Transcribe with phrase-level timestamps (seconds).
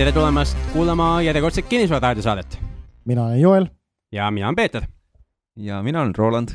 [0.00, 2.58] tere tulemast kuulama järjekordset Kinnisvara raadiosaadet.
[3.04, 3.66] mina olen Joel.
[4.12, 4.82] ja mina olen Peeter.
[5.56, 6.48] ja mina olen Roland.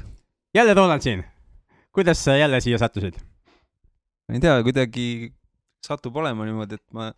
[0.56, 1.24] jälle Roland siin.
[1.92, 3.14] kuidas sa jälle siia sattusid?
[4.28, 5.34] ma ei tea, kuidagi
[5.88, 7.12] satub olema niimoodi, et ma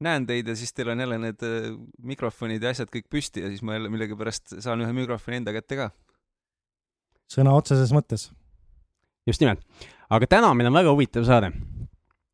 [0.00, 3.52] näen teid ja siis teil on jälle need äh, mikrofonid ja asjad kõik püsti ja
[3.52, 5.90] siis ma jälle millegipärast saan ühe mikrofoni enda kätte ka.
[7.28, 8.30] sõna otseses mõttes.
[9.26, 9.60] just nimelt.
[10.08, 11.52] aga täna meil on väga huvitav saade.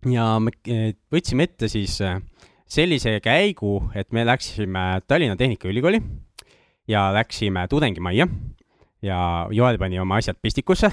[0.07, 2.23] ja me eh, võtsime ette siis äh,
[2.75, 6.03] sellise käigu, et me läksime Tallinna Tehnikaülikooli
[6.89, 8.27] ja läksime tudengimajja
[9.03, 9.19] ja
[9.51, 10.91] Joel pani oma asjad pistikusse.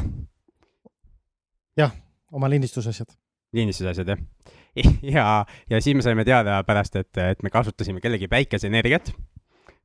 [1.77, 1.91] jah,
[2.31, 3.15] oma lindistusasjad.
[3.53, 4.19] lindistusasjad, jah.
[5.15, 9.11] ja, ja siis me saime teada pärast, et, et me kasutasime kellegi päikeseenergiat,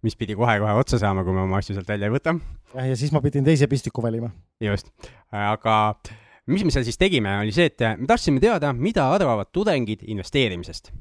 [0.03, 2.37] mis pidi kohe-kohe otsa saama, kui me oma asju sealt välja ei võta.
[2.75, 4.31] jah, ja siis ma pidin teise pistiku valima.
[4.61, 4.93] just,
[5.33, 5.97] aga
[6.47, 10.93] mis me seal siis tegime, oli see, et me tahtsime teada, mida arvavad tudengid investeerimisest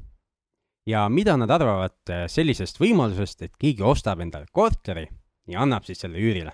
[0.86, 5.06] ja mida nad arvavad äh, sellisest võimalusest, et keegi ostab endale korteri
[5.50, 6.52] ja annab siis selle üürile.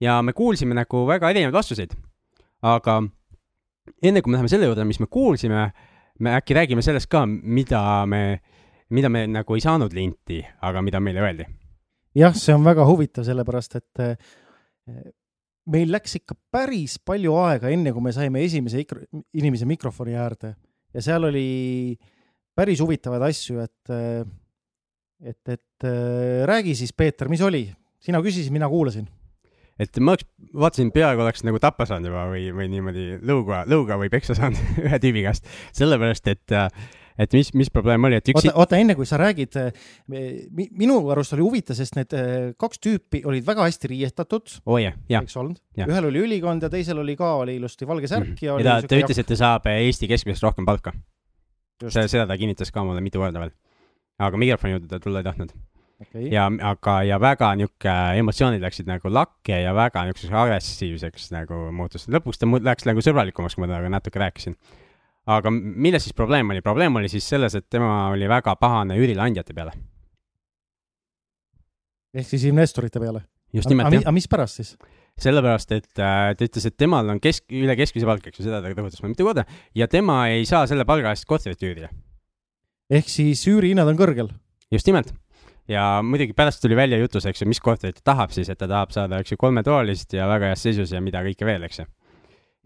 [0.00, 1.94] ja me kuulsime nagu väga erinevaid vastuseid,
[2.62, 3.00] aga
[4.02, 5.70] enne kui me läheme selle juurde, mis me kuulsime,
[6.20, 8.40] me äkki räägime sellest ka, mida me,
[8.90, 11.46] mida me nagu ei saanud linti, aga mida meile öeldi.
[12.16, 14.18] jah, see on väga huvitav, sellepärast et äh,
[15.72, 18.84] meil läks ikka päris palju aega, enne kui me saime esimese
[19.32, 20.52] inimese mikrofoni äärde
[20.92, 21.48] ja seal oli
[21.96, 22.12] äh,
[22.56, 23.92] päris huvitavaid asju, et,
[25.32, 25.90] et, et
[26.48, 27.66] räägi siis, Peeter, mis oli?
[28.06, 29.08] sina küsisid, mina kuulasin.
[29.80, 33.98] et ma oleks, vaatasin, peaaegu oleks nagu tappa saanud juba või, või niimoodi lõuga, lõuga
[34.00, 36.56] või peksa saanud ühe tüübi käest, sellepärast et
[37.16, 39.56] et mis, mis probleem oli, et üks oota, oota, enne kui sa räägid,
[40.76, 42.12] minu arust oli huvitav, sest need
[42.60, 44.76] kaks tüüpi olid väga hästi riietatud oh,.
[44.80, 45.24] Yeah, yeah.
[45.24, 45.60] eks olnud?
[45.80, 48.48] ühel oli ülikond ja teisel oli ka, oli ilusti valge särk mm -hmm.
[48.48, 50.92] ja, ja ta, ta ütles, et ta saab Eesti keskmisest rohkem palka
[51.84, 53.54] seda, seda ta kinnitas ka mulle mitu korda veel.
[54.18, 55.52] aga mikrofoni juurde ta tulla ei tahtnud
[56.00, 56.28] okay..
[56.32, 62.08] ja, aga, ja väga niisugune emotsioonid läksid nagu lakke ja väga niisuguseks agressiivseks nagu muutus.
[62.12, 64.56] lõpuks ta läks nagu sõbralikumaks, kui ma temaga natuke rääkisin.
[65.36, 66.64] aga milles siis probleem oli?
[66.64, 69.76] probleem oli siis selles, et tema oli väga pahane üürileandjate peale.
[72.14, 73.26] ehk siis investorite peale?
[73.52, 74.06] just nimelt, jah.
[74.06, 74.76] aga mis pärast siis?
[75.20, 78.60] Sellepärast, et äh, ta ütles, et temal on kesk, üle keskmise palk, eks ju, seda
[78.60, 79.46] ta rõhutas mulle mitu korda,
[79.76, 81.88] ja tema ei saa selle palga eest korterit üürida.
[82.92, 84.28] ehk siis üürihinnad on kõrgel?
[84.72, 85.14] just nimelt.
[85.68, 88.68] ja muidugi pärast tuli välja jutus, eks ju, mis korterit ta tahab siis, et ta
[88.68, 91.88] tahab saada, eks ju, kolmetoalist ja väga heas seisus ja mida kõike veel, eks ju.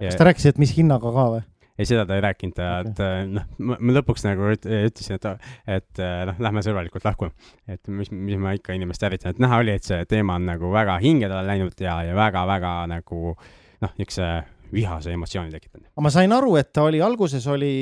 [0.03, 1.47] kas ta rääkis, et mis hinnaga ka või?
[1.81, 5.49] Ei, seda ta ei rääkinud, et äh, noh, ma lõpuks nagu ütlesin, et,
[5.79, 7.31] et äh, noh, lähme sõbralikult lahku.
[7.71, 10.73] et mis, mis ma ikka inimest ärritan, et näha oli, et see teema on nagu
[10.75, 14.31] väga hinge talle läinud ja, ja väga-väga nagu noh, niisuguse
[14.71, 15.89] vihase emotsiooni tekitanud.
[15.95, 17.73] aga ma sain aru, et ta oli alguses oli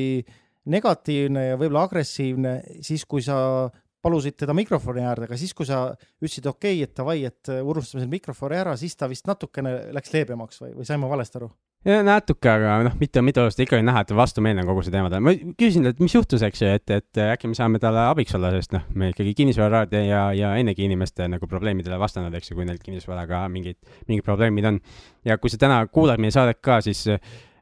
[0.69, 2.55] negatiivne ja võib-olla agressiivne
[2.85, 3.69] siis, kui sa
[4.05, 5.89] palusid teda mikrofoni äärde, aga siis, kui sa
[6.21, 10.15] ütlesid okei okay,, et davai, et unustame selle mikrofoni ära, siis ta vist natukene läks
[10.15, 11.51] leebemaks või, või sain ma valesti aru?
[11.87, 15.21] Natuke, aga noh, mitte, mitte oluliselt, ikkagi näha, et vastumeelne on kogu see teema.
[15.23, 18.51] ma küsisin talt, mis juhtus, eks ju, et, et äkki me saame talle abiks olla,
[18.57, 22.67] sest noh, me ikkagi kinnisvararaadio ja, ja ennegi inimeste nagu probleemidele vastanud, eks ju, kui
[22.67, 23.79] neil kinnisvaraga mingid,
[24.11, 24.81] mingid probleemid on.
[25.25, 27.07] ja kui sa täna kuulad meie saadet ka, siis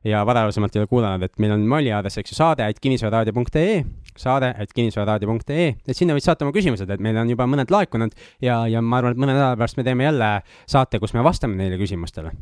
[0.06, 3.80] ja varasemalt ei ole kuulanud, et meil on meili aadress, eks ju, saade et kinnisvararaadio.ee,
[4.16, 8.14] saade et kinnisvararaadio.ee, et sinna võid saata oma küsimused, et meil on juba mõned laekunud
[8.40, 10.30] ja, ja ma arvan, et mõne nädala pärast me teeme jälle
[10.64, 12.32] saate, kus me vastame neile küsimustele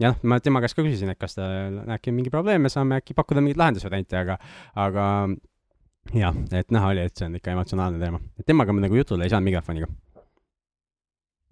[0.00, 2.98] jah, ma tema käest ka küsisin, et kas tal äkki on mingi probleem, me saame
[3.00, 4.38] äkki pakkuda mingeid lahendusvariante, aga,
[4.84, 5.08] aga
[6.16, 8.20] jah, et näha oli, et see on ikka emotsionaalne teema.
[8.46, 9.90] temaga me nagu jutule ei saanud mikrofoniga.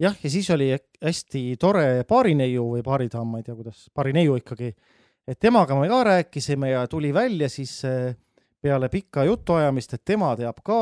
[0.01, 4.73] jah, ja siis oli hästi tore baarineiu või baaridaam, ma ei tea, kuidas, baarineiu ikkagi,
[5.27, 8.15] et temaga me ka rääkisime ja tuli välja siis eh,
[8.61, 10.81] peale pikka jutuajamist, et tema teab ka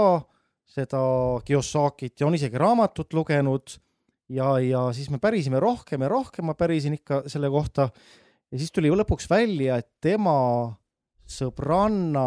[0.69, 1.01] seda
[1.45, 3.79] Kiyosakit ja on isegi raamatut lugenud
[4.29, 7.89] ja, ja siis me pärisime rohkem ja rohkem, ma pärisin ikka selle kohta.
[8.51, 10.35] ja siis tuli lõpuks välja, et tema
[11.29, 12.25] sõbranna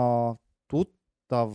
[0.70, 1.54] tuttav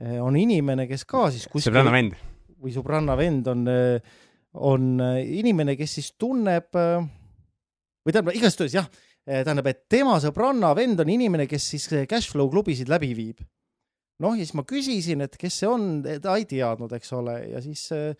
[0.00, 1.70] eh, on inimene, kes ka siis kuskil.
[1.70, 2.18] sõbranna vend.
[2.62, 4.18] või sõbranna vend on, eh,
[4.54, 8.88] on eh, inimene, kes siis tunneb või tähendab, igastahes jah,
[9.24, 13.42] tähendab, et tema sõbranna vend on inimene, kes siis cashflow klubisid läbi viib.
[14.22, 17.62] noh, ja siis ma küsisin, et kes see on, ta ei teadnud, eks ole, ja
[17.62, 18.12] siis äh,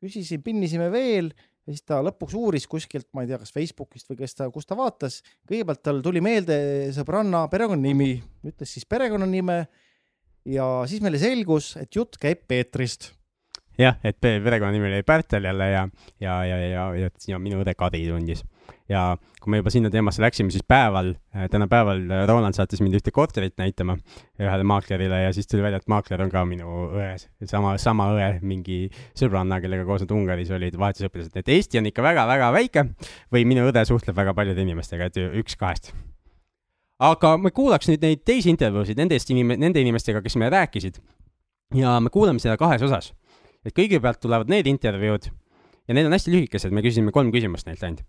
[0.00, 1.30] küsisin, pinnisime veel
[1.66, 4.66] ja siis ta lõpuks uuris kuskilt, ma ei tea, kas Facebookist või kes ta, kus
[4.66, 5.20] ta vaatas.
[5.48, 6.56] kõigepealt tal tuli meelde
[6.96, 8.10] sõbranna perekonnanimi,
[8.50, 9.60] ütles siis perekonnanime
[10.48, 13.12] ja siis meile selgus, et jutt käib Peetrist.
[13.78, 15.88] jah, et pe- perekonnanimi oli Pärtel jälle ja,
[16.20, 18.42] ja, ja, ja, ja, ja minu õde Kadi tundis.
[18.90, 19.04] Ja
[19.40, 21.12] kui me juba sinna teemasse läksime, siis päeval,
[21.52, 23.96] täna päeval äh, Roland saatis mind ühte korterit näitama
[24.40, 27.14] ühele maaklerile ja siis tuli välja, et maakler on ka minu õe,
[27.46, 28.82] sama, sama õe mingi
[29.18, 32.86] sõbranna, kellega koos nad Ungaris olid vahetusõpilased, et Eesti on ikka väga-väga väike
[33.32, 35.94] või minu õde suhtleb väga paljude inimestega, et üks kahest
[37.00, 41.00] aga me kuulaks nüüd neid teisi intervjuusid nendest inim-, nende inimestega, kes meile rääkisid.
[41.74, 43.12] ja me kuulame seda kahes osas.
[43.64, 45.30] et kõigepealt tulevad need intervjuud
[45.88, 48.04] ja need on hästi lühikesed, me küsisime kolm küsimust neilt ainult.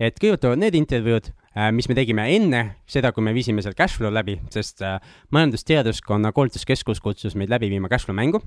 [0.00, 1.32] Et kõigepealt tulevad need intervjuud,
[1.76, 4.96] mis me tegime enne seda, kui me viisime seal Cashflow läbi, sest äh,
[5.36, 8.40] majandusteaduskonna koolituskeskus kutsus meid läbi viima Cashflow mängu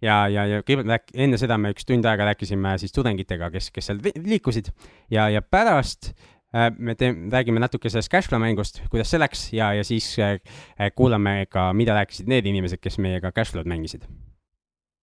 [0.00, 3.90] ja, ja, ja kõigepealt enne seda me üks tund aega rääkisime siis tudengitega, kes, kes
[3.90, 4.70] seal liikusid
[5.12, 6.12] ja, ja pärast
[6.54, 10.38] äh, me teeme, räägime natuke sellest Cashflow mängust, kuidas see läks ja, ja siis äh,
[10.78, 14.08] äh, kuulame ka, mida rääkisid need inimesed, kes meiega Cashflow'd mängisid.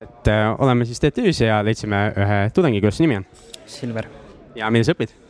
[0.01, 3.29] et äh, oleme siis TTÜ-s ja leidsime ühe tudengi, kuidas su nimi on
[3.69, 4.09] Silver,
[4.57, 5.26] ja milles õpid?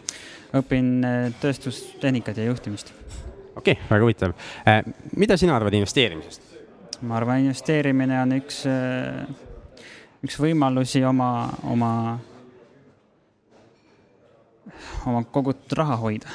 [0.55, 2.93] Õpin äh, tööstustehnikat ja juhtimist.
[3.55, 4.35] okei okay,, väga huvitav
[4.67, 4.83] äh,.
[5.15, 6.47] mida sina arvad investeerimisest?
[7.01, 8.63] ma arvan, investeerimine on üks,
[10.25, 11.29] üks võimalusi oma,
[11.69, 11.91] oma,
[15.05, 16.31] oma kogutud raha hoida.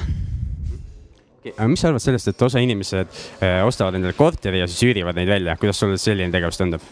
[1.53, 5.19] aga mis sa arvad sellest, et osa inimesed äh, ostavad endale korteri ja siis üürivad
[5.19, 6.85] neid välja, kuidas sulle selline tegevus tundub?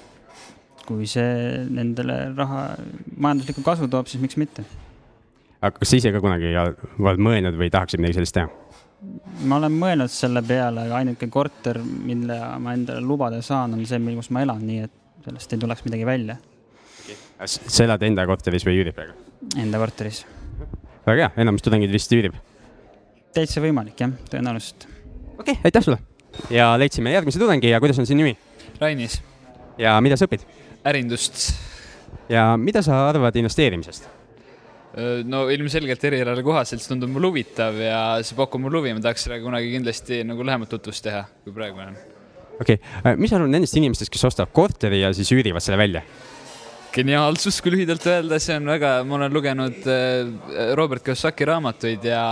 [0.91, 2.63] kui see nendele raha,
[3.15, 4.65] majanduslikku kasu toob, siis miks mitte.
[5.61, 8.49] Aga kas sa ise ka kunagi oled mõelnud või tahaksid midagi sellist teha?
[9.49, 14.01] ma olen mõelnud selle peale, aga ainuke korter, mille ma endale lubada saan, on see,
[14.17, 16.37] kus ma elan, nii et sellest ei tuleks midagi välja
[17.47, 19.17] sa elad enda korteris või üürid praegu?
[19.61, 20.23] enda korteris.
[21.07, 22.37] väga hea, enamus tudengid vist üürib.
[23.35, 24.87] täitsa võimalik jah, tõenäoliselt.
[25.39, 25.99] okei okay,, aitäh sulle.
[26.53, 28.37] ja leidsime järgmise tudengi ja kuidas on sinu nimi
[28.81, 29.21] Rainis,
[29.79, 30.45] ja mida sa õpid
[30.85, 31.51] ärindust.
[32.29, 34.09] ja mida sa arvad investeerimisest?
[35.31, 39.27] No ilmselgelt erialale kohaselt see tundub mulle huvitav ja see pakub mulle huvi, ma tahaks
[39.27, 42.01] sellega kunagi kindlasti nagu lähemat tutvust teha, kui praegu olen.
[42.59, 46.03] okei okay., mis sa arvad nendest inimestest, kes ostavad korteri ja siis üürivad selle välja?
[46.95, 52.23] geniaalsus, kui lühidalt öelda, see on väga, ma olen lugenud äh, Robert Kiyosaki raamatuid ja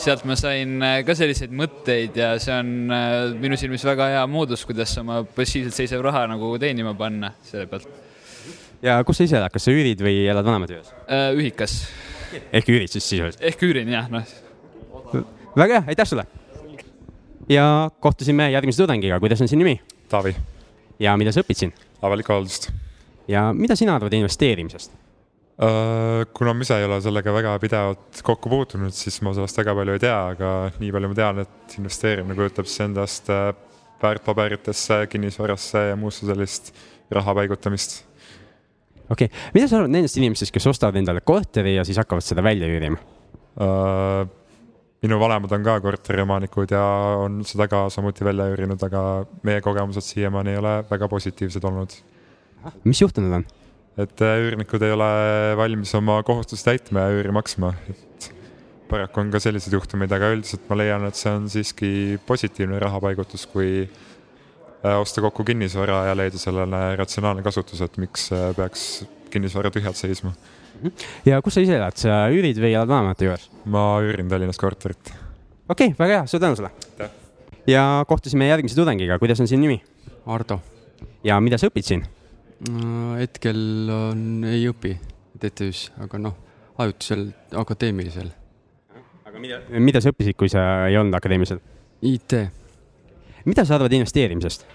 [0.00, 4.22] sealt ma sain äh, ka selliseid mõtteid ja see on äh, minu silmis väga hea
[4.30, 8.09] moodus, kuidas oma passiivselt seisev raha nagu teenima panna selle pealt.
[8.82, 10.94] Ja kus sa ise elad, kas sa üürid või elad vanemate juures?
[11.36, 11.80] ühikas
[12.52, 13.42] ehk üürid siis sisuliselt?
[13.44, 14.24] ehk üürin jah, noh
[15.56, 16.24] väga hea, aitäh sulle.
[17.48, 20.34] ja kohtusime järgmise tudengiga, kuidas on sinu nimi Taavi,
[20.98, 21.72] ja mida sa õpid siin
[22.02, 22.70] avalikku haldust.
[23.28, 24.92] ja mida sina arvad investeerimisest?
[25.60, 29.74] Äh, kuna ma ise ei ole sellega väga pidevalt kokku puutunud, siis ma sellest väga
[29.76, 33.50] palju ei tea, aga nii palju ma tean, et investeerimine kujutab siis endast äh,
[34.00, 36.72] väärtpaberitesse, kinnisvarasse ja muusse sellist
[37.12, 38.06] raha paigutamist.
[39.10, 42.44] Okei okay., mida sa arvad nendest inimestest, kes ostavad endale korteri ja siis hakkavad seda
[42.46, 43.00] välja üürima?
[43.60, 44.24] Äh,
[45.04, 46.82] minu vanemad on ka korteriomanikud ja
[47.24, 51.96] on seda ka samuti välja üürinud, aga meie kogemused siiamaani ei ole väga positiivsed olnud.
[52.84, 53.46] mis juhtunud on?
[54.00, 55.10] et äh, üürnikud ei ole
[55.58, 58.30] valmis oma kohustusi täitma ja üüri maksma, et
[58.90, 61.90] paraku on ka selliseid juhtumeid, aga üldiselt ma leian, et see on siiski
[62.26, 63.84] positiivne rahapaigutus, kui
[64.82, 70.32] osta kokku kinnisvara ja leida sellele ratsionaalne kasutus, et miks äh, peaks kinnisvara tühjalt seisma.
[71.26, 73.48] ja kus sa ise elad, sa üürid või elad vanemate juures?
[73.64, 75.12] ma üürin Tallinnas korterit.
[75.68, 76.72] okei okay,, väga hea, suur tänu sulle
[77.68, 79.80] ja kohtusime järgmise tudengiga, kuidas on sinu nimi
[80.26, 80.60] Ardo.
[81.24, 82.06] ja mida sa õpid siin?
[83.20, 84.94] hetkel on, ei õpi
[85.40, 86.36] TTÜ-s, aga noh,
[86.80, 88.32] ajutisel akadeemilisel.
[89.28, 91.60] aga mida, mida sa õppisid, kui sa ei olnud akadeemilisel?
[92.00, 92.36] IT
[93.44, 94.66] mida sa arvad investeerimisest?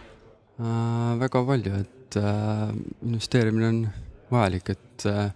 [0.60, 2.72] äh,, väga palju, et äh,
[3.06, 3.82] investeerimine on
[4.32, 5.30] vajalik, et äh,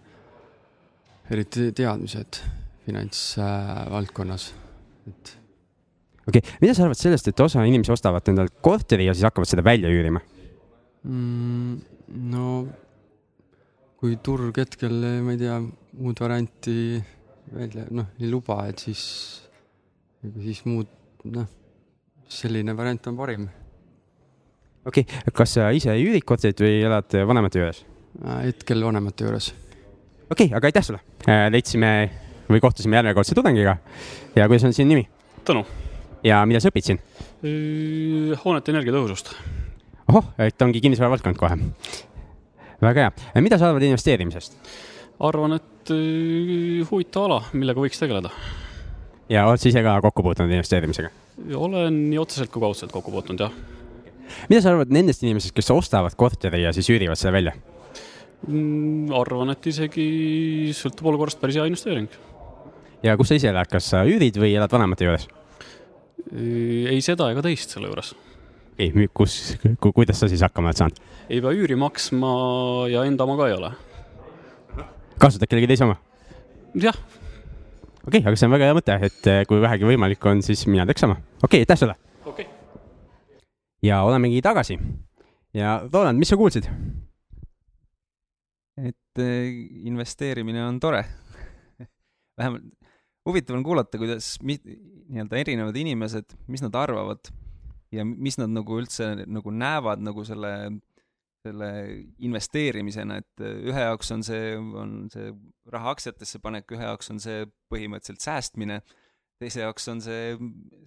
[1.30, 2.42] eriti teadmised
[2.88, 5.34] finantsvaldkonnas äh,, et
[6.28, 9.50] okei okay., mida sa arvad sellest, et osa inimesi ostavad endale korteri ja siis hakkavad
[9.50, 10.24] seda välja üürima?
[11.04, 11.80] mm,
[12.32, 12.50] no
[14.00, 14.96] kui turg hetkel,
[15.26, 15.58] ma ei tea,
[16.00, 16.76] muud varianti
[17.52, 19.02] välja, noh, ei luba, et siis,
[20.40, 20.88] siis muud,
[21.28, 21.50] noh,
[22.30, 23.50] selline variant on parim
[24.86, 27.84] okei okay., kas sa ise üürid korterit või elad vanemate juures?
[28.24, 28.42] äh,.
[28.50, 29.52] hetkel vanemate juures.
[30.30, 31.48] okei okay,, aga aitäh sulle äh,.
[31.54, 31.94] leidsime
[32.50, 33.78] või kohtusime järjekordse tudengiga
[34.36, 35.08] ja kuidas on sinu nimi
[35.48, 35.64] Tõnu,
[36.24, 37.02] ja mida sa õpid siin?
[38.44, 39.34] hoonete energiatõhusust.
[40.12, 41.60] ohoh, et ongi kinnisvara valdkond kohe.
[42.82, 44.60] väga hea, mida sa arvad investeerimisest
[45.20, 48.32] arvan, et öö, huvitav ala, millega võiks tegeleda.
[49.30, 51.12] ja oled sa ise ka kokku puutunud investeerimisega?
[51.56, 53.54] olen nii otseselt kui kaudselt kokku puutunud, jah.
[54.50, 57.56] Mida sa arvad nendest inimestest, kes ostavad korteri ja siis üürivad selle välja?
[58.48, 62.08] Mm, arvan, et isegi sõltub olukorrast päris hea investeering.
[63.04, 65.28] ja kus sa ise elad, kas sa üürid või elad vanemate juures?
[66.36, 68.14] ei seda ega teist selle juures.
[68.80, 71.00] ei, kus ku,, kuidas sa siis hakkama oled saanud?
[71.28, 72.34] ei pea üüri maksma
[72.92, 73.72] ja enda oma ka ei ole.
[75.20, 76.00] kasutad kellegi teise oma?
[76.80, 76.96] jah.
[78.06, 80.64] okei okay,, aga see on väga hea mõte, et eh, kui vähegi võimalik on, siis
[80.72, 81.20] mina teeks sama.
[81.44, 82.00] okei okay,, aitäh sulle!
[83.84, 84.80] Ja olemegi tagasi.
[85.54, 86.70] ja Roland, mis sa kuulsid?
[88.80, 89.48] et äh,
[89.84, 91.04] investeerimine on tore
[92.38, 92.64] vähemalt
[93.30, 97.32] huvitav on kuulata, kuidas nii-öelda erinevad inimesed, mis nad arvavad
[97.92, 100.54] ja mis nad nagu üldse nagu näevad nagu selle,
[101.46, 101.70] selle
[102.26, 105.32] investeerimisena, et äh, ühe jaoks on see, on see
[105.74, 108.82] raha aktsiatesse panek, ühe jaoks on see põhimõtteliselt säästmine,
[109.42, 110.36] teise jaoks on see,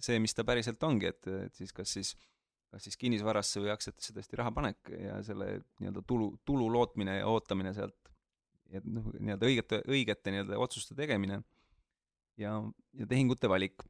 [0.03, 2.13] see, mis ta päriselt ongi, et, et siis kas siis
[2.73, 7.27] kas siis kinnisvarasse või aktsiatesse tõesti raha panek ja selle nii-öelda tulu, tulu lootmine ja
[7.29, 8.09] ootamine sealt
[8.73, 11.43] ja noh, nii-öelda õigete, õigete nii-öelda otsuste tegemine
[12.41, 12.55] ja,
[12.97, 13.85] ja tehingute valik.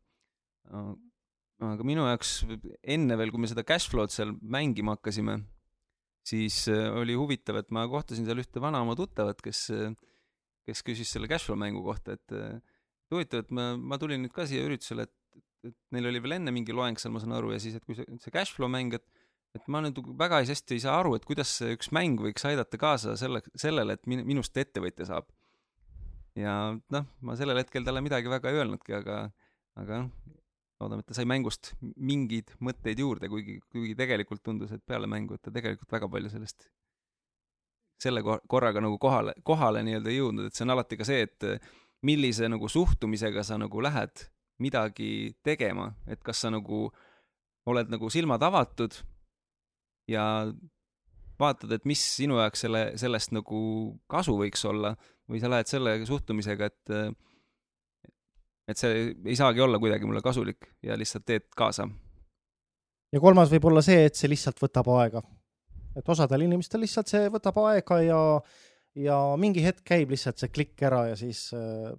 [1.64, 2.42] aga minu jaoks
[2.82, 5.40] enne veel, kui me seda cash flow'd seal mängima hakkasime,
[6.28, 9.70] siis äh, oli huvitav, et ma kohtasin seal ühte vana oma tuttavat, kes,
[10.68, 12.36] kes küsis selle cash flow mängu kohta, et
[13.14, 15.16] huvitav, et ma, ma tulin nüüd ka siia üritusele, et
[15.64, 17.98] et neil oli veel enne mingi loeng seal, ma saan aru, ja siis, et kui
[17.98, 19.06] see, see cash flow mäng, et
[19.54, 23.14] et ma nüüd väga hästi ei saa aru, et kuidas üks mäng võiks aidata kaasa
[23.20, 25.28] selle, sellele, et min-, minust ettevõtja saab.
[26.34, 29.20] ja noh, ma sellel hetkel talle midagi väga ei öelnudki, aga,
[29.78, 30.40] aga noh,
[30.82, 35.38] loodame, et ta sai mängust mingeid mõtteid juurde, kuigi, kuigi tegelikult tundus, et peale mängu,
[35.38, 36.68] et ta tegelikult väga palju sellest,
[38.02, 41.70] selle korraga nagu kohale, kohale nii-öelda ei jõudnud, et see on alati ka see, et
[42.04, 44.26] millise nagu suhtumisega sa nagu lähed
[44.64, 46.88] midagi tegema, et kas sa nagu
[47.70, 48.96] oled nagu silmad avatud
[50.12, 50.24] ja
[51.40, 53.60] vaatad, et mis sinu jaoks selle, sellest nagu
[54.12, 54.94] kasu võiks olla
[55.30, 56.96] või sa lähed selle suhtumisega, et
[58.70, 61.88] et see ei saagi olla kuidagi mulle kasulik ja lihtsalt teed kaasa.
[63.12, 65.24] ja kolmas võib olla see, et see lihtsalt võtab aega.
[65.96, 68.22] et osadel inimestel lihtsalt see võtab aega ja,
[68.96, 71.92] ja mingi hetk käib lihtsalt see klikk ära ja siis äh,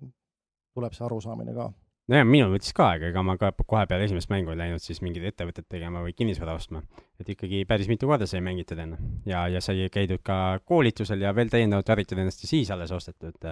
[0.74, 1.70] tuleb see arusaamine ka
[2.10, 5.00] nojah, minul võttis ka aega, ega ma ka kohe peale esimest mängu ei läinud siis
[5.04, 6.82] mingit ettevõtet tegema või kinnisvara ostma.
[7.20, 11.32] et ikkagi päris mitu korda sai mängitud enne ja, ja sai käidud ka koolitusel ja
[11.34, 13.48] veel täiendavalt harjutud ennast ja siis alles ostetud,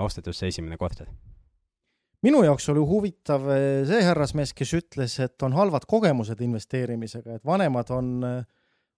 [0.00, 1.06] ostetud see esimene korter.
[2.26, 7.46] minu jaoks oli huvitav eh, see härrasmees, kes ütles, et on halvad kogemused investeerimisega, et
[7.46, 8.44] vanemad on eh,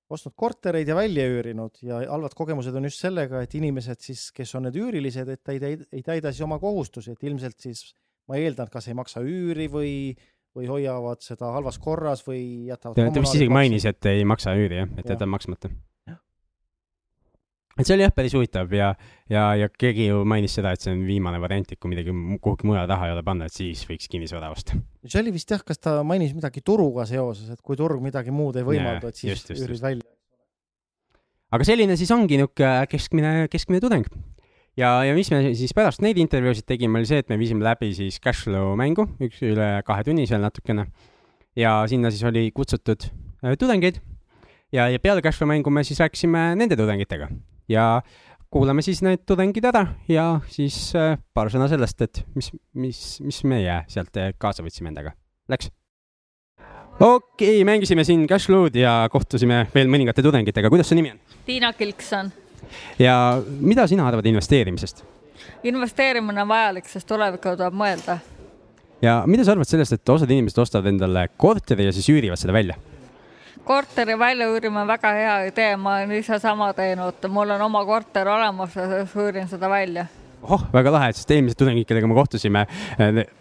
[0.08, 4.54] ostnud kortereid ja välja üürinud ja halvad kogemused on just sellega, et inimesed siis, kes
[4.56, 7.90] on need üürilised, et ei täida, ei täida siis oma kohustusi, et ilmselt siis
[8.28, 9.92] ma eeldan, et kas ei maksa üüri või,
[10.56, 14.82] või hoiavad seda halvas korras või jätavad ta vist isegi mainis, et ei maksa üüri
[14.82, 15.70] jah, et jätab maksmata.
[17.78, 18.90] et see oli jah, päris huvitav ja,
[19.30, 22.68] ja, ja keegi ju mainis seda, et see on viimane variant, et kui midagi kuhugi
[22.68, 24.78] mujale taha ei ole panna, et siis võiks kinnisvara osta.
[25.06, 28.58] see oli vist jah, kas ta mainis midagi turuga seoses, et kui turg midagi muud
[28.58, 30.08] ei võimalda, et siis üürid välja.
[31.54, 34.10] aga selline siis ongi niisugune keskmine, keskmine tudeng
[34.78, 37.90] ja, ja mis me siis pärast neid intervjuusid tegime, oli see, et me viisime läbi
[37.96, 40.88] siis Cashflow mängu, üks üle kahe tunni seal natukene.
[41.58, 43.08] ja sinna siis oli kutsutud
[43.42, 44.00] äh, tudengeid
[44.72, 47.28] ja, ja peale Cashflow mängu me siis rääkisime nende tudengitega
[47.68, 47.88] ja
[48.50, 53.42] kuulame siis need tudengid ära ja siis äh, paar sõna sellest, et mis, mis, mis
[53.44, 55.16] meie sealt äh, kaasa võtsime endaga.
[55.48, 55.72] Läks?
[56.98, 61.24] okei okay,, mängisime siin Cashflow'd ja kohtusime veel mõningate tudengitega, kuidas su nimi on?
[61.46, 62.30] Tiina Kilkson
[62.98, 63.14] ja
[63.60, 65.04] mida sina arvad investeerimisest?
[65.62, 68.18] investeerimine on vajalik, sest tulevikku tuleb mõelda.
[69.02, 72.52] ja mida sa arvad sellest, et osad inimesed ostavad endale korteri ja siis üürivad seda
[72.52, 72.78] välja?
[73.64, 78.28] korteri väljaüürimine on väga hea idee, ma olen ise sama teinud, mul on oma korter
[78.28, 80.06] olemas ja siis üürin seda välja
[80.42, 82.64] oh, väga lahe, sest eelmised tudengid, kellega me kohtusime,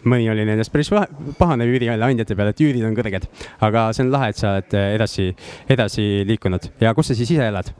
[0.08, 0.90] mõni oli nendest päris
[1.38, 3.28] pahane üüriandjate peale, et üürid on kõrged.
[3.64, 5.28] aga see on lahe, et sa oled edasi,
[5.70, 7.70] edasi liikunud ja kus sa siis ise elad?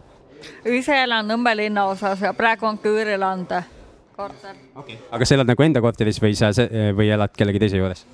[0.64, 3.62] Ise elan Nõmme linnaosas ja praegu on Küürilande
[4.18, 4.97] korter okay..
[5.14, 6.50] aga sa elad nagu enda korteris või sa,
[6.97, 8.04] või elad kellegi teise juures?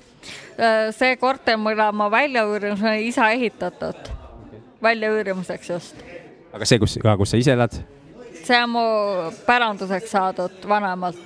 [0.57, 6.03] Äh, see korter, mille ma välja üürin, see on isa ehitatud okay., väljaüürimiseks just.
[6.53, 7.77] aga see, kus, kus sa ise elad?
[8.45, 8.83] see on mu
[9.47, 11.23] päranduseks saadud vanemalt.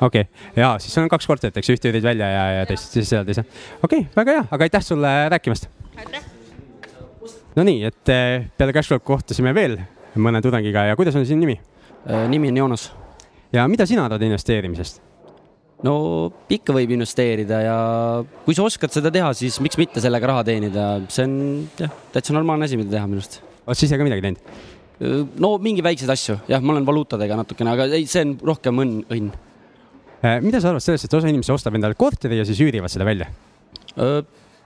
[0.00, 0.24] okei okay.,
[0.56, 3.44] ja siis on kaks korterit, eks, ühte üürid välja ja, ja teist siis elad ise.
[3.82, 5.68] okei okay,, väga hea, aga aitäh sulle rääkimast.
[5.96, 6.32] aitäh.
[7.56, 9.78] Nonii, et eh, peale Cashflow kohtusime veel
[10.20, 11.58] mõne tudengiga ja kuidas on sinu nimi?
[12.06, 12.92] Äh, nimi on Joonas.
[13.52, 15.02] ja mida sina arvad investeerimisest?
[15.84, 15.96] no
[16.52, 17.76] ikka võib investeerida ja
[18.46, 21.34] kui sa oskad seda teha, siis miks mitte sellega raha teenida, see on
[21.80, 23.40] jah, täitsa normaalne asi, mida teha minu arust.
[23.66, 25.34] oled sa ise ka midagi teinud?
[25.42, 29.02] no mingi väikseid asju, jah, ma olen valuutadega natukene, aga ei, see on rohkem õnn,
[29.12, 29.34] õnn.
[30.46, 33.28] mida sa arvad sellest, et osa inimesi ostab endale korteri ja siis üürivad selle välja?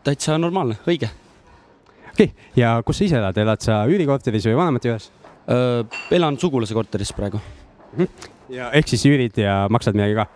[0.07, 1.11] täitsa normaalne, õige.
[2.12, 5.11] okei okay., ja kus sa ise elad, elad sa üürikorteris või vanemate juures?
[6.11, 7.40] Elan sugulase korteris praegu.
[7.97, 8.09] -hmm.
[8.49, 10.26] ja ehk siis üürid ja maksad midagi ka?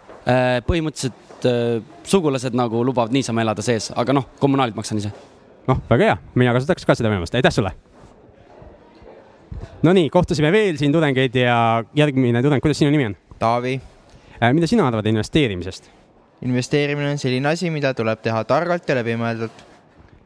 [0.67, 1.49] põhimõtteliselt
[2.09, 5.13] sugulased nagu lubavad niisama elada sees, aga noh, kommunaalid maksan ise.
[5.69, 7.75] noh, väga hea, mina kasutaks ka seda võimalust, aitäh sulle
[9.85, 13.17] Nonii, kohtusime veel siin tudengeid ja järgmine tudeng, kuidas sinu nimi on?
[13.39, 13.75] Taavi.
[14.53, 15.91] mida sina arvad investeerimisest?
[16.45, 19.65] investeerimine on selline asi, mida tuleb teha targalt ja läbimõeldult.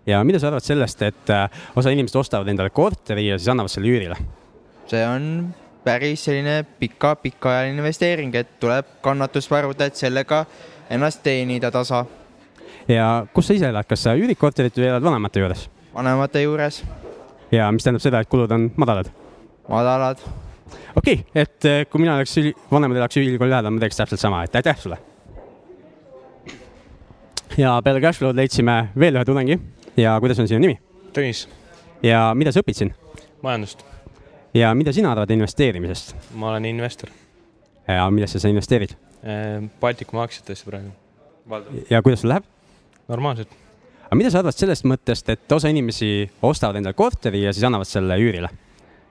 [0.06, 3.72] ja mida sa arvad sellest, et äh, osa inimesed ostavad endale korteri ja siis annavad
[3.72, 4.18] selle üürile?
[4.90, 5.54] See on
[5.84, 10.44] päris selline pika, pikaajaline investeering, et tuleb kannatust varuda, et sellega
[10.90, 12.04] ennast teenida tasa.
[12.88, 15.68] ja kus sa ise elad, kas sa üürid korterit või elad vanemate juures?
[15.94, 16.82] vanemate juures.
[17.52, 19.10] ja mis tähendab seda, et kulud on madalad?
[19.68, 20.24] madalad.
[20.96, 22.36] okei okay,, et eh, kui mina oleks
[22.70, 24.98] vanemad elaks ülikooli lähedal, ma teeks täpselt sama, et aitäh sulle.
[27.56, 29.60] ja peale Cashflow'd leidsime veel ühe tudengi
[29.96, 30.80] ja kuidas on sinu nimi?
[31.12, 31.46] Tõnis.
[32.02, 32.94] ja mida sa õpid siin?
[33.42, 33.84] majandust.
[34.54, 36.16] Ja mida sina arvad investeerimisest?
[36.34, 37.10] ma olen investor.
[37.88, 38.94] ja millesse sa investeerid?
[39.22, 40.90] Ehm, Baltikumi aktsiatesse praegu.
[41.90, 42.44] ja kuidas sul läheb?
[43.08, 43.52] normaalselt.
[44.06, 47.88] aga mida sa arvad sellest mõttest, et osa inimesi ostavad endale korteri ja siis annavad
[47.88, 48.48] selle üürile?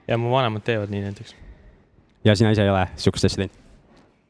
[0.08, 1.36] ja mu vanemad teevad nii näiteks.
[2.26, 3.64] ja sina ise ei ole sihukest asja teinud?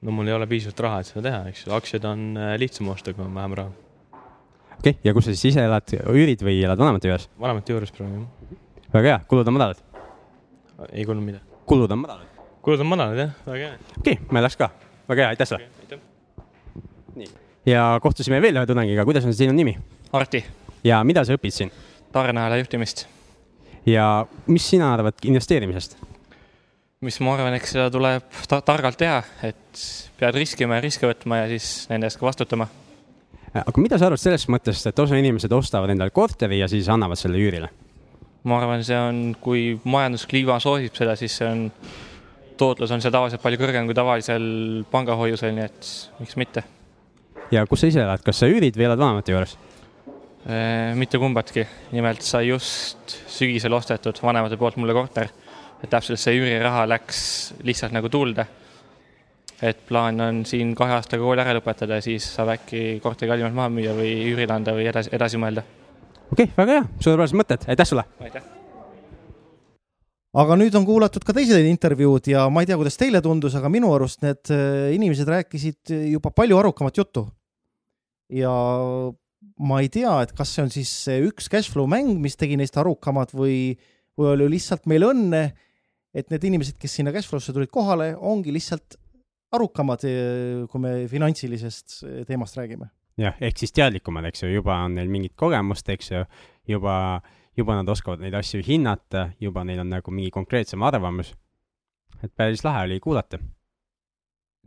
[0.01, 2.89] no mul ei ole piisavalt raha, et seda teha, eks ju, aktsiaid on äh, lihtsam
[2.93, 3.71] osta, kui on vähem raha.
[4.77, 7.29] okei okay., ja kus sa siis ise elad, üürid või elad vanemate juures?
[7.39, 8.63] vanemate juures praegu, jah.
[8.93, 9.86] väga hea, kulud on madalad?
[10.91, 11.59] Ei kuulnud midagi.
[11.65, 12.45] kulud on madalad?
[12.61, 13.81] kulud on madalad, jah, väga hea.
[13.99, 14.69] okei okay,, meil läks ka,
[15.09, 15.99] väga hea, aitäh sulle okay,.
[17.15, 17.29] nii,
[17.73, 19.77] ja kohtusime veel ühe tudengiga, kuidas on sinu nimi?
[20.15, 20.43] Arti.
[20.87, 21.73] ja mida sa õpid siin?
[22.15, 23.07] tarneala juhtimist
[23.87, 25.97] ja mis sina arvad investeerimisest?
[27.05, 29.81] mis ma arvan, eks seda tuleb ta targalt teha, et
[30.17, 32.67] pead riskima ja riske võtma ja siis nende eest ka vastutama.
[33.53, 37.19] aga mida sa arvad sellest mõttest, et osa inimesed ostavad endale korteri ja siis annavad
[37.19, 37.69] selle üürile?
[38.47, 41.65] Ma arvan, see on, kui majanduskliima soosib seda, siis see on,
[42.57, 44.47] tootlus on seal tavaliselt palju kõrgem kui tavalisel
[44.91, 46.63] pangahoiusel, nii et miks mitte.
[47.51, 49.57] ja kus sa ise elad, kas sa üürid või elad vanemate juures?
[50.47, 55.27] Äh, mitte kumbatki, nimelt sai just sügisel ostetud vanemate poolt mulle korter.
[55.83, 57.17] et täpselt see üüriraha läks
[57.67, 58.45] lihtsalt nagu tuulde.
[59.61, 63.57] et plaan on siin kahe aastaga kooli ära lõpetada ja siis saab äkki korteri kallimalt
[63.57, 65.63] maha müüa või üürile anda või edasi, edasi mõelda.
[66.31, 68.05] Okei okay,, väga hea, suurepärased mõtted, aitäh sulle!
[68.23, 68.45] aitäh!
[70.37, 73.71] aga nüüd on kuulatud ka teised intervjuud ja ma ei tea, kuidas teile tundus, aga
[73.73, 77.27] minu arust need äh, inimesed rääkisid juba palju arukamat juttu.
[78.29, 78.51] ja
[79.57, 82.77] ma ei tea, et kas see on siis see üks cashflow mäng, mis tegi neist
[82.77, 83.77] arukamad või,
[84.17, 85.43] või oli lihtsalt meil õnne,
[86.17, 88.97] et need inimesed, kes sinna cashflow'sse tulid kohale, ongi lihtsalt
[89.55, 92.89] arukamad, eh, kui me finantsilisest eh, teemast räägime.
[93.17, 96.23] Jah, ehk siis teadlikumad, eks ju, juba on neil mingit kogemust, eks ju,
[96.69, 96.95] juba,
[97.57, 101.33] juba nad oskavad neid asju hinnata, juba neil on nagu mingi konkreetsem arvamus.
[102.23, 103.37] et päris lahe oli kuulata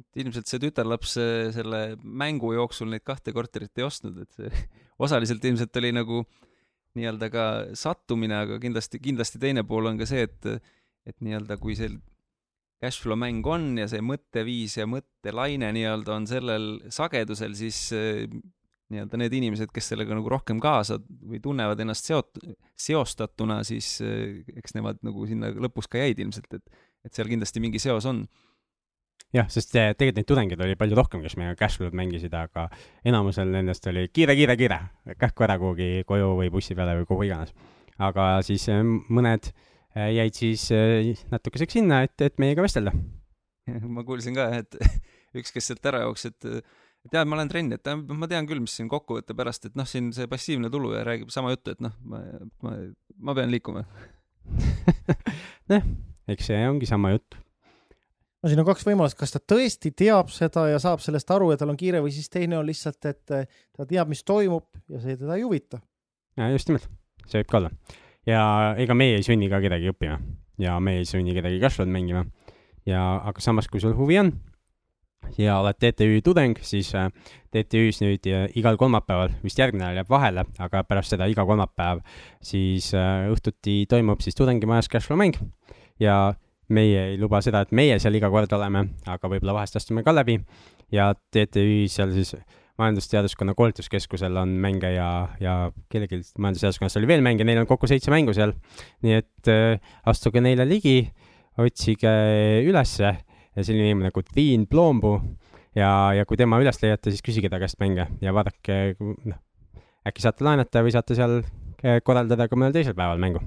[0.01, 1.17] et ilmselt see tütarlaps
[1.55, 4.51] selle mängu jooksul neid kahte korterit ei ostnud, et see
[5.05, 6.23] osaliselt ilmselt oli nagu
[6.99, 7.47] nii-öelda ka
[7.79, 10.71] sattumine, aga kindlasti, kindlasti teine pool on ka see, et,
[11.07, 11.93] et nii-öelda kui see
[12.81, 19.37] cashflow mäng on ja see mõtteviis ja mõttelaine nii-öelda on sellel sagedusel, siis nii-öelda need
[19.39, 22.41] inimesed, kes sellega nagu rohkem kaasa või tunnevad ennast seot-,
[22.81, 27.83] seostatuna, siis eks nemad nagu sinna lõpus ka jäid ilmselt, et, et seal kindlasti mingi
[27.83, 28.25] seos on
[29.37, 32.67] jah, sest tegelikult neid tudengeid oli palju rohkem, kes meiega Cashflow'd mängisid, aga
[33.07, 34.81] enamusel nendest oli kiire, kiire, kiire,
[35.21, 37.55] kähku ära kuhugi koju või bussi peale või kuhu iganes.
[38.01, 42.95] aga siis mõned äh, jäid siis äh, natukeseks sinna, et, et meiega vestelda.
[43.97, 44.79] ma kuulsin ka, et
[45.39, 46.63] üks, kes sealt ära jooksis, et
[47.01, 49.89] et jaa, ma olen trenn, et ma tean küll, mis siin kokkuvõtte pärast, et noh,
[49.89, 52.21] siin see passiivne tulu ja räägib sama juttu, et noh, ma,
[52.61, 52.75] ma,
[53.17, 53.87] ma pean liikuma
[55.73, 55.87] noh,
[56.29, 57.39] eks see ongi sama jutt
[58.41, 61.61] no siin on kaks võimalust, kas ta tõesti teab seda ja saab sellest aru ja
[61.61, 65.03] tal on kiire või siis teine on lihtsalt, et eh, ta teab, mis toimub ja
[65.03, 65.81] see teda ei huvita.
[66.41, 66.89] ja just nimelt,
[67.27, 67.73] see võib ka olla.
[68.31, 68.45] Ja
[68.79, 70.21] ega meie ei sunni ka kedagi õppima.
[70.61, 72.27] Ja me ei sunni kedagi Cashflow'd mängima.
[72.87, 74.33] ja aga samas, kui sul huvi on
[75.39, 77.11] ja oled TTÜ tudeng, siis äh,
[77.53, 82.01] TTÜ-s nüüd äh, igal kolmapäeval, vist järgmine nädal jääb vahele, aga pärast seda iga kolmapäev
[82.45, 85.39] siis äh, õhtuti toimub siis tudengimajas Cashflow mäng
[86.01, 86.35] ja
[86.71, 90.15] meie ei luba seda, et meie seal iga kord oleme, aga võib-olla vahest astume ka
[90.15, 90.39] läbi.
[90.95, 92.35] Ja TTÜ seal siis
[92.81, 95.11] majandusteaduskonna koolituskeskusel on mänge ja,
[95.43, 95.57] ja
[95.93, 98.55] kellelgi majandusteaduskonnas oli veel mänge, neil on kokku seitse mängu seal.
[99.07, 101.03] nii et äh, astuge neile ligi
[101.61, 102.11] otsige
[102.67, 103.15] ülesse
[103.59, 105.15] selline inimene nagu Dean Plombu
[105.77, 109.41] ja, ja kui tema üles leiate, siis küsige ta käest mänge ja vaadake, noh,
[110.07, 113.43] äkki saate laenata või saate seal eh, korraldada ka mõnel teisel päeval mängu.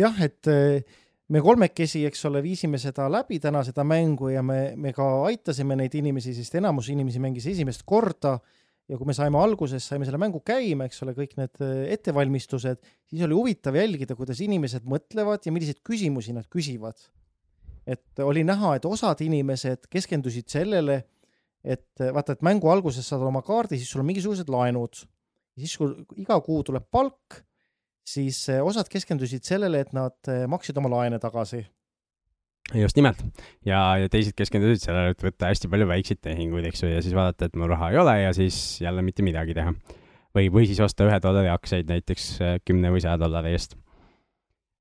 [0.00, 0.82] jah, et eh,
[1.32, 5.78] me kolmekesi, eks ole, viisime seda läbi täna, seda mängu ja me, me ka aitasime
[5.80, 8.36] neid inimesi, sest enamus inimesi mängis esimest korda
[8.88, 12.82] ja kui me saime alguses, saime selle mängu käima, eks ole, kõik need eh, ettevalmistused,
[13.08, 17.00] siis oli huvitav jälgida, kuidas inimesed mõtlevad ja milliseid küsimusi nad küsivad
[17.86, 21.02] et oli näha, et osad inimesed keskendusid sellele,
[21.64, 25.04] et vaata, et mängu alguses saad oma kaardi, siis sul on mingisugused laenud.
[25.54, 27.44] siis, kui iga kuu tuleb palk,
[28.04, 31.64] siis eh, osad keskendusid sellele, et nad eh, maksid oma laene tagasi.
[32.74, 33.20] just nimelt
[33.66, 37.16] ja, ja teised keskendusid sellele, et võtta hästi palju väikseid tehinguid, eks ju, ja siis
[37.16, 39.74] vaadata, et mul raha ei ole ja siis jälle mitte midagi teha.
[40.36, 43.76] või, või siis osta ühe dollari aktsiaid näiteks eh, kümne või saja dollari eest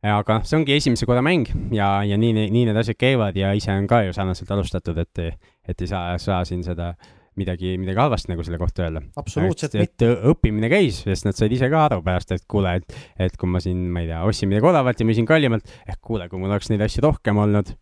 [0.04, 3.72] aga see ongi esimese korra mäng ja, ja nii, nii need asjad käivad ja ise
[3.72, 6.94] on ka ju sarnaselt alustatud, et, et ei saa, saa siin seda
[7.40, 9.04] midagi, midagi halvasti nagu selle kohta öelda.
[9.20, 10.10] absoluutselt mitte.
[10.32, 13.62] õppimine käis, sest nad said ise ka aru pärast, et kuule, et, et kui ma
[13.64, 16.72] siin, ma ei tea, ostsin midagi odavalt ja müüsin kallimalt, ehk kuule, kui mul oleks
[16.74, 17.74] neid asju rohkem olnud,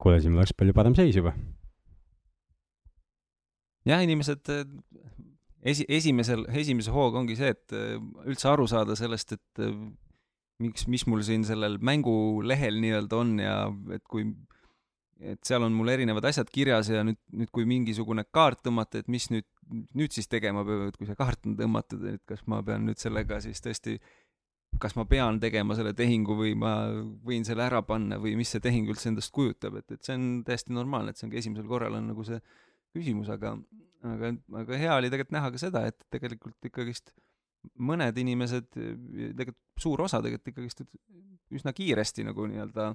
[0.00, 1.34] kuule, siis mul oleks palju parem seis juba.
[3.88, 4.54] jah, inimesed
[5.64, 7.76] esi, esimesel, esimese hooga ongi see, et
[8.24, 9.66] üldse aru saada sellest, et
[10.62, 13.56] miks, mis mul siin sellel mängulehel nii-öelda on ja
[13.94, 14.28] et kui,
[15.20, 19.08] et seal on mul erinevad asjad kirjas ja nüüd, nüüd kui mingisugune kaart tõmmata, et
[19.12, 19.46] mis nüüd,
[19.96, 23.00] nüüd siis tegema peab, et kui see kaart on tõmmatud, et kas ma pean nüüd
[23.00, 23.98] sellega siis tõesti,
[24.82, 26.74] kas ma pean tegema selle tehingu või ma
[27.26, 30.28] võin selle ära panna või mis see tehing üldse endast kujutab, et, et see on
[30.46, 32.40] täiesti normaalne, et see ongi esimesel korral on nagu see
[32.94, 33.54] küsimus, aga,
[34.06, 37.14] aga, aga hea oli tegelikult näha ka seda, et tegelikult ikkagist
[37.80, 40.84] mõned inimesed, tegelikult suur osa tegelikult ikkagist
[41.54, 42.92] üsna kiiresti nagu nii-öelda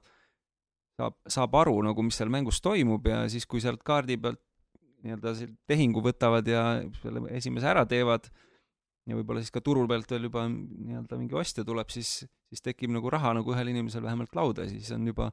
[0.99, 4.41] saab, saab aru nagu, mis seal mängus toimub ja siis, kui sealt kaardi pealt
[5.05, 5.33] nii-öelda
[5.69, 6.63] tehingu võtavad ja
[6.99, 8.27] selle esimese ära teevad
[9.07, 12.91] ja võib-olla siis ka turu pealt veel juba nii-öelda mingi ostja tuleb, siis, siis tekib
[12.93, 15.29] nagu raha nagu ühel inimesel vähemalt lauda ja siis on juba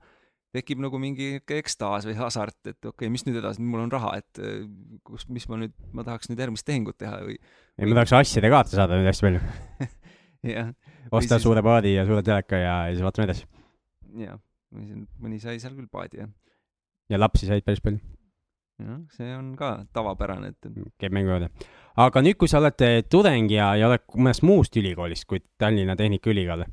[0.54, 4.14] tekib nagu mingi ekstaas või hasart, et okei okay,, mis nüüd edasi, mul on raha,
[4.22, 4.62] et äh,
[5.04, 7.36] kus, mis ma nüüd, ma tahaks nüüd järgmist tehingut teha või.
[7.76, 9.90] ei, ma tahaks asjade kaarte saada nüüd hästi palju
[10.56, 10.72] jah.
[11.10, 11.44] osta siis...
[11.44, 13.48] suure paadi ja suure teleka ja, ja siis vaatame edasi.
[14.22, 14.38] jah,
[14.74, 16.30] mõni sai seal küll paadi, jah.
[17.10, 18.00] ja lapsi said päris palju.
[18.82, 20.72] jah, see on ka tavapärane, et.
[21.00, 21.50] käib mängu juurde.
[21.96, 26.66] aga nüüd, kui sa oled tudeng ja, ja oled mõnest muust ülikoolist kui Tallinna Tehnikaülikool,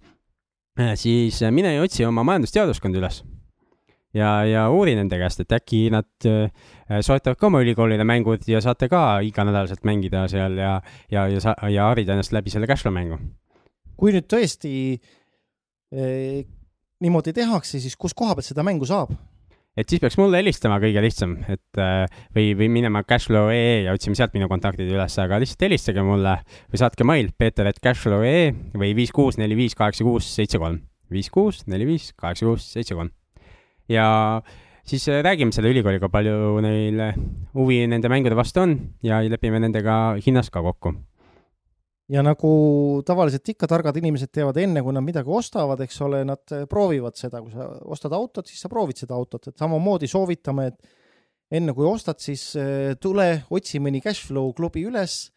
[0.79, 3.23] äh, siis mine ja otsi oma majandusteaduskonda üles
[4.13, 6.09] ja, ja uuri nende käest, et äkki nad
[7.01, 10.75] soetavad ka oma ülikoolile mängud ja saate ka iganädalaselt mängida seal ja,
[11.11, 13.17] ja, ja, ja, ja harida ennast läbi selle cashflow mängu.
[13.97, 14.73] kui nüüd tõesti
[15.93, 16.43] eh,
[17.03, 19.13] niimoodi tehakse, siis kus koha pealt seda mängu saab?
[19.77, 22.03] et siis peaks mulle helistama kõige lihtsam, et äh,
[22.35, 26.37] või, või minema cashflow.ee ja otsima sealt minu kontaktid üles, aga lihtsalt helistage mulle
[26.69, 30.83] või saatke mail peeter.cashflow.ee või viis kuus neli viis kaheksa kuus seitse kolm.
[31.13, 33.09] viis kuus neli viis kaheksa kuus seitse kolm
[33.89, 34.41] ja
[34.85, 37.01] siis räägime selle ülikooliga, palju neil
[37.55, 40.93] huvi nende mängude vastu on ja lepime nendega hinnas ka kokku.
[42.13, 42.49] Ja nagu
[43.07, 47.17] tavaliselt ikka targad inimesed teevad enne, kui nad midagi ostavad, eks ole, nad äh, proovivad
[47.19, 51.75] seda, kui sa ostad autot, siis sa proovid seda autot, et samamoodi soovitame, et enne
[51.75, 52.47] kui ostad, siis
[53.01, 55.27] tule, otsi mõni cashflow klubi üles,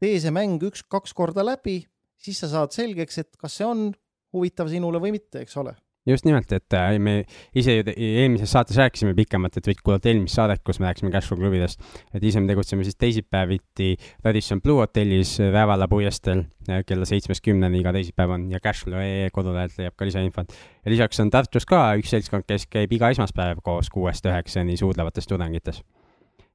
[0.00, 1.82] tee see mäng üks-kaks korda läbi,
[2.20, 3.90] siis sa saad selgeks, et kas see on
[4.32, 5.74] huvitav sinule või mitte, eks ole
[6.08, 7.14] just nimelt, et äh, me
[7.56, 11.40] ise ju eelmises saates rääkisime pikemalt, et võid kuulata eelmist saadet, kus me rääkisime Cashflow
[11.40, 11.82] klubidest.
[12.14, 17.82] et ise me tegutseme siis teisipäeviti Radisson Blue hotellis Rävala puiesteel äh, kella seitsmest kümneni
[17.82, 20.56] iga teisipäev on ja Cashflow.ee kodulehelt leiab ka lisainfot.
[20.84, 25.26] ja lisaks on Tartus ka üks seltskond, kes käib iga esmaspäev koos kuuest üheksani suudlevates
[25.26, 25.82] tudengites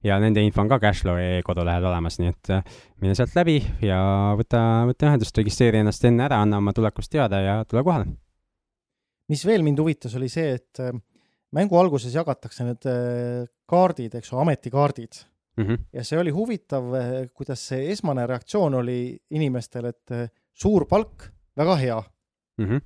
[0.04, 4.02] ja nende info on ka Cashflow.ee kodulehel olemas, nii et äh, mine sealt läbi ja
[4.40, 8.12] võta, võta ühendust, registreeri ennast enne ära, anna oma tulekust teada ja tule kohale
[9.32, 10.94] mis veel mind huvitas, oli see, et äh,
[11.56, 15.20] mängu alguses jagatakse need äh, kaardid, eks ju, ametikaardid
[15.58, 15.66] mm.
[15.66, 15.84] -hmm.
[15.94, 20.16] ja see oli huvitav, äh, kuidas see esmane reaktsioon oli inimestel, et
[20.54, 22.00] suur palk, väga hea
[22.58, 22.66] mm.
[22.66, 22.82] -hmm.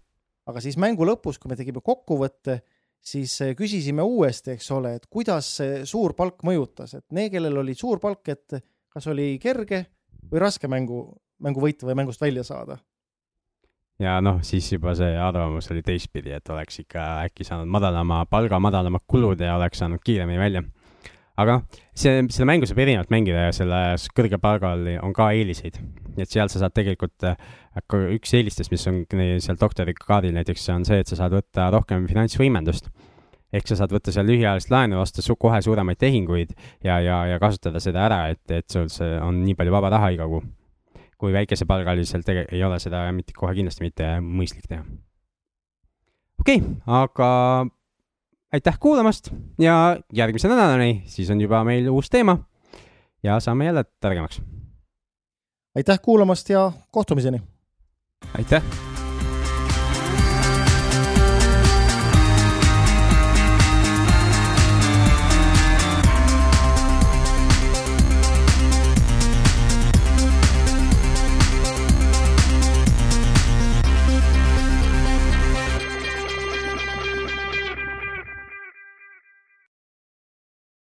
[0.46, 2.62] aga siis mängu lõpus, kui me tegime kokkuvõtte,
[3.02, 7.76] siis küsisime uuesti, eks ole, et kuidas see suur palk mõjutas, et need, kellel oli
[7.76, 9.86] suur palk, et kas oli kerge
[10.32, 12.78] või raske mängu, mängu võita või mängust välja saada
[14.02, 18.60] ja noh, siis juba see arvamus oli teistpidi, et oleks ikka äkki saanud madalama palga,
[18.62, 20.64] madalamad kulud ja oleks saanud kiiremini välja.
[21.38, 25.82] aga noh, see, seda mängu saab erinevalt mängida ja selles kõrgel palgal on ka eeliseid.
[26.18, 27.30] et seal sa saad tegelikult,
[28.18, 29.04] üks eelistest, mis on
[29.42, 32.90] seal doktorikaardil näiteks, on see, et sa saad võtta rohkem finantsvõimendust
[33.54, 37.40] ehk sa saad võtta seal lühiajalist laenu, osta su kohe suuremaid tehinguid ja, ja, ja
[37.40, 40.44] kasutada seda ära, et, et sul see on nii palju vaba raha iga kuu.
[41.18, 44.84] Kui väikesepalgalisel tege-, ei ole seda mitte kohe kindlasti mitte mõistlik teha.
[46.42, 47.30] okei okay,, aga
[48.54, 52.38] aitäh kuulamast ja järgmise nädalani, siis on juba meil uus teema
[53.24, 54.42] ja saame jälle targemaks.
[55.76, 57.42] aitäh kuulamast ja kohtumiseni!
[58.38, 58.97] aitäh!